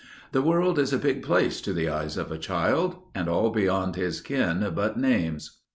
[0.31, 3.95] The world is a big place to the eyes of a child, and all beyond
[3.95, 5.59] his ken but names.